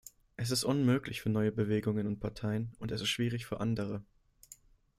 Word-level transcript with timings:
Es 0.35 0.49
ist 0.49 0.63
unmöglich 0.63 1.21
für 1.21 1.29
neue 1.29 1.51
Bewegungen 1.51 2.07
und 2.07 2.19
Parteien, 2.19 2.73
und 2.79 2.91
es 2.91 3.01
ist 3.01 3.09
schwierig 3.09 3.45
für 3.45 3.59
andere. 3.59 4.03